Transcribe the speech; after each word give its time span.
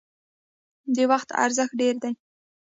د 0.95 0.97
وخت 1.11 1.29
ارزښت 1.43 1.73
ډیر 1.81 1.95
دی 2.03 2.11